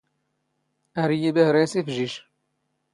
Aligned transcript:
ⴰⵔ 1.01 1.09
ⵉⵢⵉ 1.17 1.29
ⴱⴰⵀⵔⴰ 1.37 1.59
ⵉⵙⵉⴼⵊⵉⵊ. 1.65 2.13